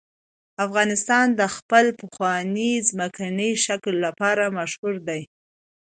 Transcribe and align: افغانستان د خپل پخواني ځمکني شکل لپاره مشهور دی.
افغانستان 0.65 1.25
د 1.39 1.41
خپل 1.55 1.85
پخواني 1.99 2.71
ځمکني 2.89 3.51
شکل 3.65 3.93
لپاره 4.05 4.43
مشهور 4.57 4.95
دی. 5.07 5.21